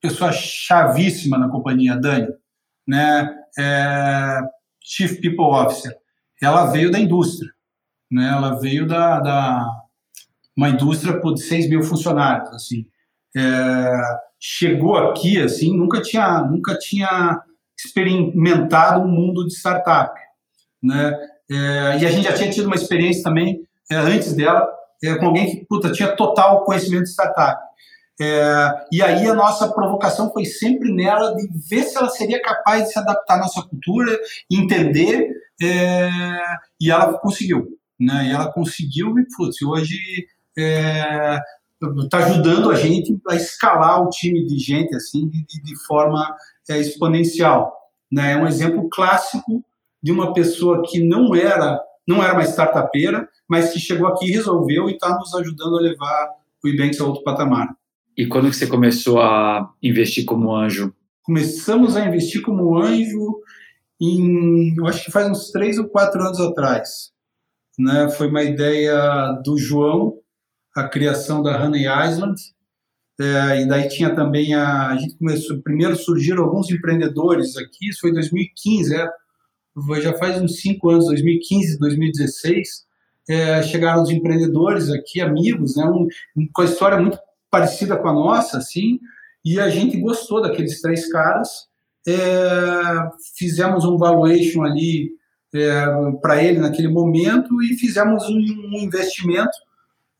[0.00, 2.28] pessoa chavíssima na companhia, Dani,
[2.86, 3.34] né?
[3.58, 4.40] É,
[4.80, 5.96] Chief People Officer.
[6.40, 7.50] Ela veio da indústria,
[8.12, 8.28] né?
[8.28, 9.66] Ela veio da, da
[10.54, 12.86] uma indústria de 6 mil funcionários, assim.
[13.34, 14.02] É,
[14.38, 17.42] chegou aqui, assim, nunca tinha, nunca tinha
[17.78, 20.18] experimentado um mundo de startup,
[20.82, 21.16] né?
[21.50, 24.68] É, e a gente já tinha tido uma experiência também é, antes dela
[25.02, 27.60] é, com alguém que puta, tinha total conhecimento de startup.
[28.20, 32.84] É, e aí a nossa provocação foi sempre nela de ver se ela seria capaz
[32.84, 34.18] de se adaptar à nossa cultura,
[34.50, 35.30] entender,
[35.62, 36.08] é,
[36.80, 37.68] e ela conseguiu.
[38.00, 38.28] Né?
[38.28, 39.98] E ela conseguiu, e putz, hoje
[40.56, 46.34] está é, ajudando a gente a escalar o time de gente assim de, de forma
[46.68, 47.72] é, exponencial.
[48.10, 48.32] Né?
[48.32, 49.64] É um exemplo clássico
[50.02, 54.88] de uma pessoa que não era não era uma startupeira, mas que chegou aqui, resolveu
[54.88, 56.30] e está nos ajudando a levar
[56.62, 57.68] o Ibanks a outro patamar.
[58.16, 60.94] E quando que você começou a investir como anjo?
[61.22, 63.40] Começamos a investir como anjo
[64.00, 67.10] em, eu acho que faz uns três ou quatro anos atrás.
[67.78, 68.08] Né?
[68.10, 70.14] Foi uma ideia do João,
[70.74, 72.40] a criação da Honey Island.
[73.18, 78.00] É, e daí tinha também a, a gente começou primeiro surgiram alguns empreendedores aqui isso
[78.00, 79.08] foi 2015 é,
[80.02, 82.84] já faz uns cinco anos 2015 2016
[83.26, 86.06] é, chegaram os empreendedores aqui amigos né um,
[86.52, 87.18] com a história muito
[87.56, 89.00] parecida com a nossa, assim,
[89.44, 91.66] e a gente gostou daqueles três caras.
[92.06, 92.12] É,
[93.36, 95.10] fizemos um valuation ali
[95.54, 95.86] é,
[96.20, 99.56] para ele naquele momento e fizemos um, um, investimento,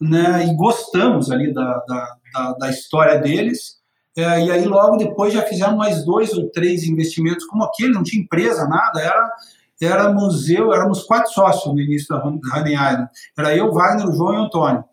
[0.01, 3.77] né, e gostamos ali da, da, da, da história deles.
[4.17, 8.03] É, e aí logo depois já fizemos mais dois ou três investimentos como aquele, não
[8.03, 9.31] tinha empresa, nada, era
[9.79, 13.11] era museu, éramos quatro sócios no início da Honey Island.
[13.37, 14.85] Era eu, Wagner, o João e o Antônio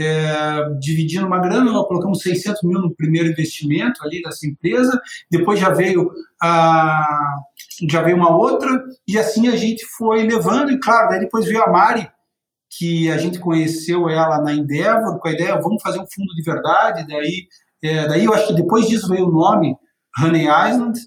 [0.00, 5.58] é, dividindo uma grana, nós colocamos 600 mil no primeiro investimento ali dessa empresa, depois
[5.58, 7.40] já veio a,
[7.90, 8.70] já veio uma outra,
[9.06, 12.08] e assim a gente foi levando, e claro, daí depois veio a Mari,
[12.70, 16.42] que a gente conheceu ela na Endeavor, com a ideia, vamos fazer um fundo de
[16.42, 17.46] verdade, daí,
[17.82, 19.76] é, daí eu acho que depois disso veio o nome
[20.20, 20.98] Honey Island,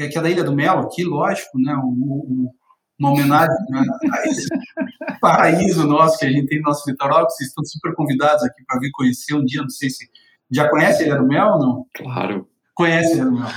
[0.00, 2.54] é, que é da Ilha do Mel aqui, lógico, né, o, o
[2.98, 4.46] uma homenagem né, a esse
[5.20, 8.62] paraíso nosso que a gente tem no nosso litoral, que vocês estão super convidados aqui
[8.66, 10.08] para vir conhecer um dia, não sei se
[10.50, 11.86] já conhece a Ilha do Mel ou não?
[11.94, 12.48] Claro.
[12.74, 13.48] Conhece a Ilha do Mel.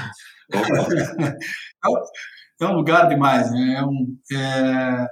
[2.62, 3.76] é um lugar demais, né?
[3.78, 5.08] É um, é...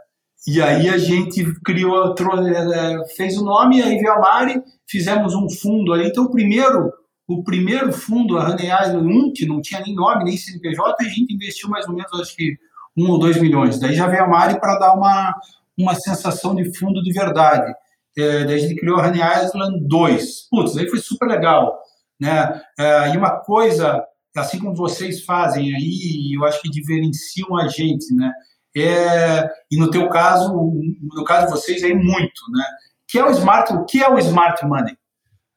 [0.48, 5.50] E aí a gente criou, é, fez o nome, aí veio a Mari, fizemos um
[5.50, 6.08] fundo ali.
[6.08, 6.92] Então o primeiro,
[7.28, 11.34] o primeiro fundo, a Island 1, que não tinha nem nome, nem CNPJ, a gente
[11.34, 12.58] investiu mais ou menos, acho que
[12.96, 13.80] um ou dois milhões.
[13.80, 15.36] Daí já veio a Mari para dar uma,
[15.78, 17.74] uma sensação de fundo de verdade.
[18.18, 20.48] É, daí a gente criou a Honey Island 2.
[20.50, 21.78] Putz, aí foi super legal.
[22.20, 22.62] Né?
[22.80, 24.04] É, e uma coisa,
[24.36, 28.32] assim como vocês fazem aí, eu acho que diferenciam a gente, né?
[28.76, 32.66] É, e no teu caso, no caso de vocês, é muito, né?
[33.08, 34.98] Que é o smart, o que é o smart money?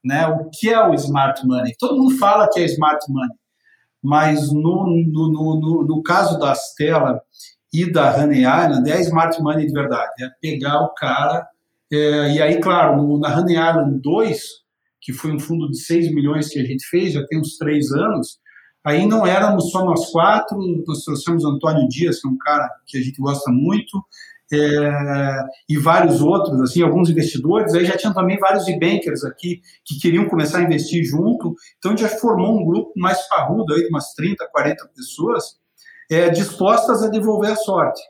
[0.04, 0.26] Né?
[0.26, 1.74] O que é o smart money?
[1.78, 3.36] Todo mundo fala que é smart money
[4.02, 7.20] mas no, no, no, no caso da Stella
[7.72, 10.12] e da Honey Island é Smart Money de verdade.
[10.20, 11.46] É pegar o cara.
[11.92, 14.42] É, e aí, claro, no, na Honey Island 2,
[15.00, 17.90] que foi um fundo de 6 milhões que a gente fez, já tem uns três
[17.92, 18.38] anos,
[18.84, 22.98] aí não éramos só nós quatro, nós trouxemos Antônio Dias, que é um cara que
[22.98, 24.02] a gente gosta muito,
[24.50, 27.74] é, e vários outros, assim, alguns investidores.
[27.74, 31.54] Aí já tinham também vários e-bankers aqui que queriam começar a investir junto.
[31.78, 35.44] Então, já formou um grupo mais parrudo, aí, de umas 30, 40 pessoas,
[36.10, 38.00] é, dispostas a devolver a sorte.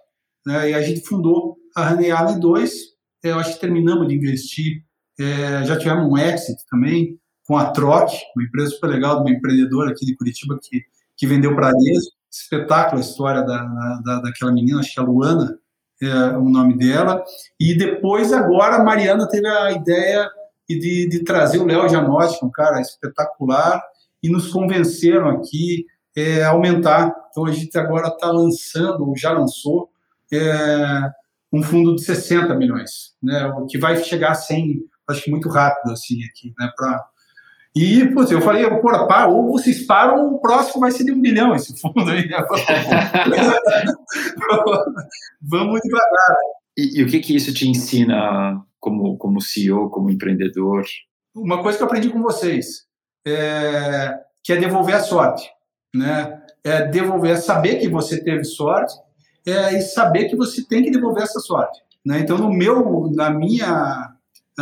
[0.46, 0.70] Né?
[0.70, 2.72] E a gente fundou a Honey Allen 2.
[3.24, 4.85] É, eu acho que terminamos de investir.
[5.18, 9.30] É, já tivemos um exit também com a Troc, uma empresa super legal de uma
[9.30, 10.82] empreendedora aqui de Curitiba que,
[11.16, 12.11] que vendeu para eles.
[12.30, 13.64] Espetáculo a história da,
[14.04, 15.58] da, daquela menina, acho que é a Luana,
[16.02, 17.24] é o nome dela.
[17.58, 20.30] E depois, agora, a Mariana teve a ideia
[20.68, 23.82] de, de trazer o Léo Janotti, um cara espetacular,
[24.22, 27.14] e nos convenceram aqui é, aumentar.
[27.30, 29.88] Então, a gente agora está lançando, já lançou,
[30.30, 31.11] é,
[31.50, 35.48] um fundo de 60 milhões, né, o que vai chegar a 100, acho que muito
[35.48, 37.02] rápido, assim, aqui, né, para
[37.79, 41.12] e, pô, eu falei, porra, pá, ou vocês param, ou o próximo vai ser de
[41.12, 42.29] um bilhão esse fundo aí.
[45.41, 46.37] Vamos devagar.
[46.77, 50.83] E, e, o que que isso te ensina como, como CEO, como empreendedor?
[51.35, 52.87] Uma coisa que eu aprendi com vocês,
[53.25, 55.49] é, que é devolver a sorte,
[55.95, 56.43] né?
[56.64, 58.95] É devolver, é saber que você teve sorte
[59.47, 61.81] é, e saber que você tem que devolver essa sorte.
[62.05, 62.19] Né?
[62.21, 64.12] Então, no meu, na minha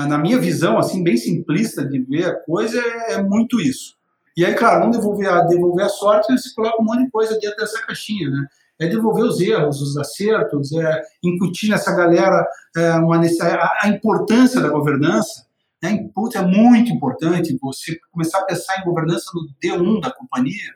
[0.04, 3.96] na minha visão, assim, bem simplista de ver a coisa, é, é muito isso.
[4.36, 7.38] E aí, claro, não devolver a, devolver a sorte, você coloca um monte de coisa
[7.40, 8.46] dentro dessa caixinha, né?
[8.78, 14.60] É devolver os erros, os acertos, é incutir nessa galera é, uma, a, a importância
[14.60, 15.46] da governança.
[15.82, 16.10] Né?
[16.34, 20.74] É muito importante você começar a pensar em governança no D1 da companhia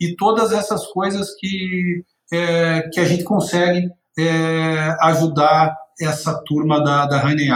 [0.00, 7.06] e todas essas coisas que, é, que a gente consegue é, ajudar essa turma da,
[7.06, 7.50] da Heine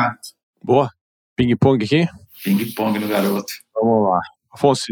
[0.62, 0.88] Boa.
[1.37, 2.07] Ping-pong aqui?
[2.44, 3.53] Ping-pong no garoto.
[3.75, 4.20] Vamos lá.
[4.53, 4.87] Afonso,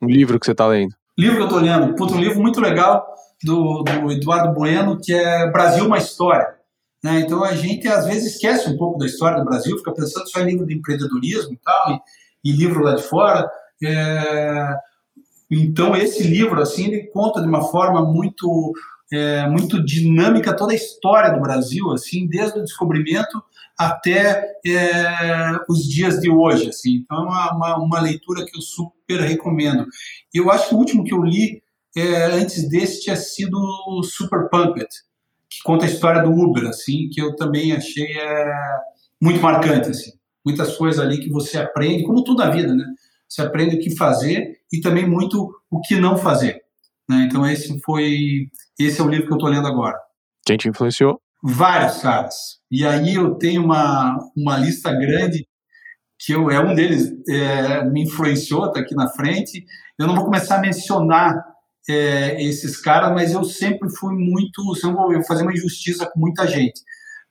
[0.00, 0.94] um livro que você está lendo.
[1.18, 1.94] Livro que eu estou lendo.
[1.94, 3.06] Puta, um livro muito legal
[3.42, 6.54] do, do Eduardo Bueno, que é Brasil, uma História.
[7.02, 7.20] Né?
[7.20, 10.40] Então a gente às vezes esquece um pouco da história do Brasil, fica pensando só
[10.40, 12.00] em livro de empreendedorismo e tal,
[12.44, 13.50] e, e livro lá de fora.
[13.82, 14.74] É...
[15.50, 18.72] Então esse livro assim ele conta de uma forma muito
[19.12, 23.42] é, muito dinâmica toda a história do Brasil, assim, desde o descobrimento
[23.76, 26.96] até é, os dias de hoje, assim.
[26.96, 29.86] Então é uma, uma, uma, leitura que eu super recomendo.
[30.32, 31.62] Eu acho que o último que eu li
[31.96, 33.58] é, antes desse tinha sido
[34.04, 34.86] Super Pumped,
[35.48, 38.52] que conta a história do Uber, assim, que eu também achei é,
[39.20, 40.12] muito marcante, assim.
[40.44, 42.84] Muitas coisas ali que você aprende, como tudo na vida, né?
[43.28, 46.62] Você aprende o que fazer e também muito o que não fazer.
[47.10, 47.26] Né?
[47.28, 48.46] Então esse foi
[48.78, 49.98] esse é o livro que eu estou lendo agora.
[50.46, 51.20] Quem te influenciou?
[51.42, 52.36] Vários caras.
[52.70, 55.44] E aí eu tenho uma, uma lista grande
[56.16, 59.64] que eu, é um deles é, me influenciou, está aqui na frente.
[59.98, 61.34] Eu não vou começar a mencionar
[61.88, 66.46] é, esses caras, mas eu sempre fui muito, não vou fazer uma injustiça com muita
[66.46, 66.80] gente,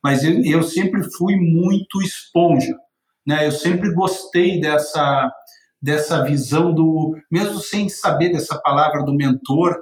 [0.04, 2.76] mas eu, eu sempre fui muito esponja,
[3.26, 3.46] né?
[3.46, 5.32] Eu sempre gostei dessa
[5.82, 9.76] dessa visão do, mesmo sem saber dessa palavra do mentor,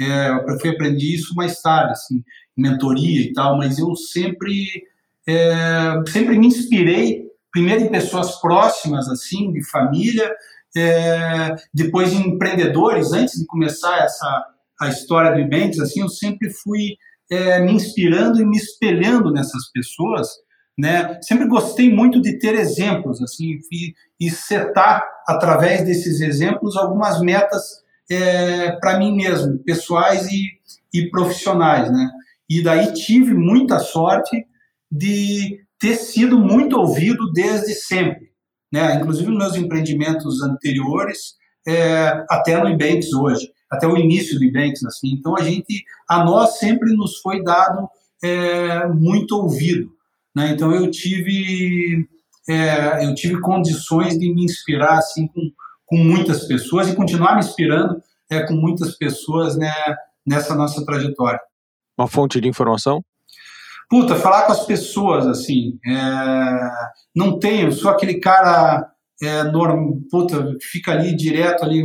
[0.00, 2.22] é, eu fui aprender isso mais tarde, assim,
[2.56, 4.84] mentoria e tal, mas eu sempre,
[5.28, 10.32] é, sempre me inspirei, primeiro em pessoas próximas, assim, de família,
[10.76, 14.46] é, depois em empreendedores, antes de começar essa
[14.80, 16.96] a história do Ibanks, assim, eu sempre fui
[17.30, 20.26] é, me inspirando e me espelhando nessas pessoas,
[20.78, 21.18] né?
[21.22, 27.62] Sempre gostei muito de ter exemplos, assim, e, e setar através desses exemplos algumas metas
[28.10, 30.48] é, para mim mesmo, pessoais e,
[30.92, 32.10] e profissionais, né?
[32.48, 34.44] E daí tive muita sorte
[34.90, 38.30] de ter sido muito ouvido desde sempre,
[38.72, 38.96] né?
[38.96, 41.34] Inclusive nos meus empreendimentos anteriores,
[41.66, 45.12] é, até no Ebanks hoje, até o início do Ebanks, assim.
[45.12, 47.88] Então a gente, a nós sempre nos foi dado
[48.22, 49.92] é, muito ouvido.
[50.34, 50.50] Né?
[50.50, 52.06] Então eu tive
[52.48, 55.40] é, eu tive condições de me inspirar assim com,
[55.86, 58.00] com muitas pessoas e continuar me inspirando
[58.30, 59.72] é, com muitas pessoas né,
[60.26, 61.40] nessa nossa trajetória.
[61.98, 63.04] Uma fonte de informação?
[63.88, 66.70] Puta, falar com as pessoas, assim, é,
[67.14, 68.88] não tenho, sou aquele cara
[69.20, 71.82] é, norm, puta, fica ali direto ali,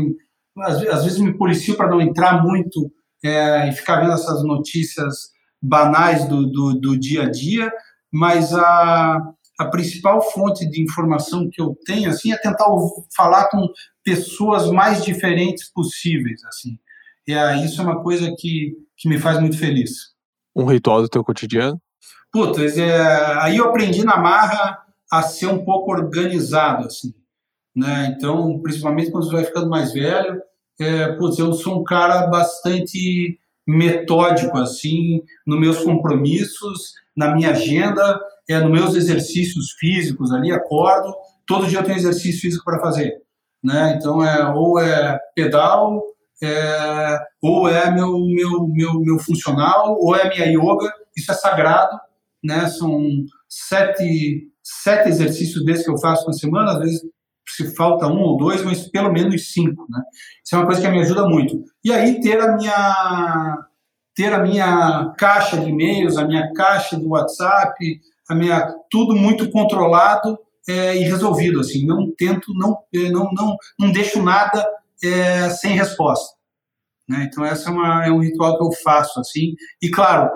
[0.59, 2.91] às, às vezes me policio para não entrar muito
[3.23, 7.71] é, e ficar vendo essas notícias banais do, do, do dia a dia,
[8.11, 9.19] mas a,
[9.59, 12.67] a principal fonte de informação que eu tenho assim é tentar
[13.15, 13.67] falar com
[14.03, 16.77] pessoas mais diferentes possíveis assim
[17.27, 20.13] e é, isso é uma coisa que, que me faz muito feliz
[20.55, 21.81] Um ritual do teu cotidiano?
[22.31, 24.77] Putz, é, aí eu aprendi na marra
[25.09, 27.13] a ser um pouco organizado, assim.
[27.73, 28.13] Né?
[28.15, 30.41] Então, principalmente quando você vai ficando mais velho,
[30.79, 38.19] é, putz, eu sou um cara bastante metódico, assim, nos meus compromissos, na minha agenda,
[38.49, 41.13] é, nos meus exercícios físicos ali, acordo,
[41.47, 43.13] todo dia eu tenho exercício físico para fazer.
[43.63, 43.95] Né?
[43.97, 46.03] Então, é, ou é pedal,
[46.43, 51.97] é, ou é meu, meu, meu, meu funcional, ou é minha yoga, isso é sagrado,
[52.43, 52.67] né?
[52.67, 53.01] São
[53.49, 57.01] sete, sete exercícios desses que eu faço por semana, às vezes
[57.47, 60.01] se falta um ou dois, mas pelo menos cinco, né?
[60.43, 61.63] Isso é uma coisa que me ajuda muito.
[61.83, 63.57] E aí ter a minha
[64.15, 69.49] ter a minha caixa de e-mails, a minha caixa do WhatsApp, a minha tudo muito
[69.51, 71.85] controlado é, e resolvido assim.
[71.85, 74.65] Não tento, não é, não não não deixo nada
[75.03, 76.35] é, sem resposta.
[77.07, 77.27] Né?
[77.29, 79.53] Então essa é, uma, é um ritual que eu faço assim.
[79.81, 80.31] E claro,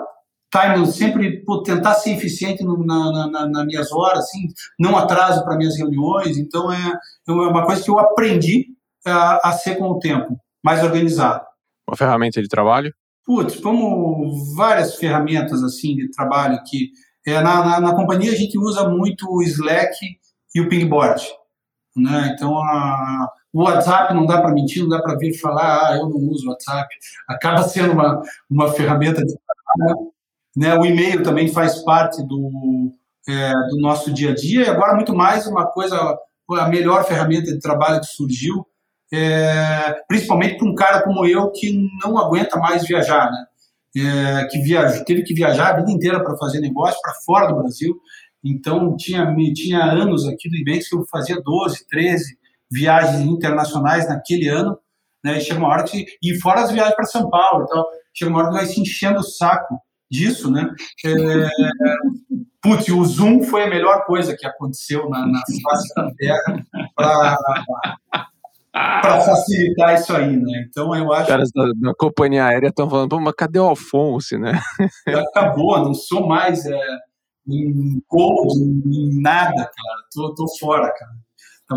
[0.50, 5.44] time, sempre por tentar ser eficiente no, na, na, nas minhas horas, assim, não atraso
[5.44, 6.36] para minhas reuniões.
[6.36, 6.92] Então, é,
[7.28, 8.66] é uma coisa que eu aprendi
[9.06, 11.44] a, a ser com o tempo, mais organizado.
[11.88, 12.92] Uma ferramenta de trabalho?
[13.30, 16.90] Putz, como várias ferramentas assim de trabalho que
[17.24, 19.94] é, na, na, na, companhia a gente usa muito o Slack
[20.52, 21.24] e o Pingboard,
[21.96, 22.32] né?
[22.34, 26.08] Então a, o WhatsApp não dá para mentir, não dá para vir falar, ah, eu
[26.08, 26.88] não uso WhatsApp.
[27.28, 28.20] Acaba sendo uma,
[28.50, 30.10] uma ferramenta de trabalho
[30.56, 30.74] né?
[30.74, 32.92] O e-mail também faz parte do,
[33.28, 36.18] é, do nosso dia a dia, e agora muito mais uma coisa,
[36.50, 38.66] a melhor ferramenta de trabalho que surgiu,
[39.12, 43.44] é, principalmente para um cara como eu que não aguenta mais viajar, né?
[43.96, 47.60] É, que viajou, teve que viajar a vida inteira para fazer negócio para fora do
[47.60, 47.98] Brasil.
[48.42, 52.38] Então, tinha, tinha anos aqui do Ibex que eu fazia 12, 13
[52.70, 54.78] viagens internacionais naquele ano.
[55.24, 55.38] Né?
[55.38, 56.06] E chega uma hora que.
[56.22, 57.64] E fora as viagens para São Paulo.
[57.64, 57.84] Então,
[58.14, 59.76] chega uma hora que vai se enchendo o saco
[60.10, 60.68] disso, né?
[61.04, 61.48] É,
[62.62, 67.36] putz, o Zoom foi a melhor coisa que aconteceu na, na face da Terra para
[68.72, 70.66] facilitar isso aí, né?
[70.68, 71.22] Então eu acho.
[71.22, 74.60] Os caras da, da companhia aérea estão falando, mas cadê o Alfonso, né?
[75.08, 76.80] Acabou, não sou mais é,
[77.48, 80.00] em gold, em nada, cara.
[80.12, 81.12] Tô, tô fora, cara.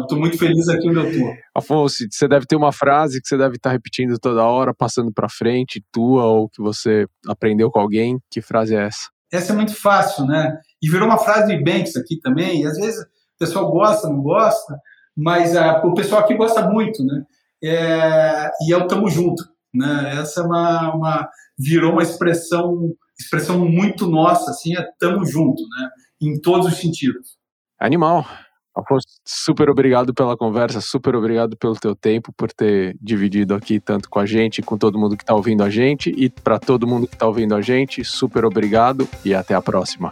[0.01, 1.33] Estou muito feliz aqui onde eu estou.
[1.53, 5.29] Afonso, você deve ter uma frase que você deve estar repetindo toda hora, passando para
[5.29, 8.19] frente, tua ou que você aprendeu com alguém.
[8.31, 9.11] Que frase é essa?
[9.31, 10.57] Essa é muito fácil, né?
[10.81, 12.61] E virou uma frase de Banks aqui também.
[12.61, 14.75] E às vezes o pessoal gosta, não gosta,
[15.15, 17.23] mas uh, o pessoal aqui gosta muito, né?
[17.63, 19.43] É, e é o tamo junto,
[19.73, 20.19] né?
[20.19, 25.89] Essa é uma, uma virou uma expressão expressão muito nossa, assim, é tamo junto, né?
[26.21, 27.37] Em todos os sentidos.
[27.79, 28.25] Animal.
[28.75, 34.09] Afonso, super obrigado pela conversa, super obrigado pelo teu tempo, por ter dividido aqui tanto
[34.09, 37.07] com a gente, com todo mundo que está ouvindo a gente e para todo mundo
[37.07, 40.11] que está ouvindo a gente, super obrigado e até a próxima.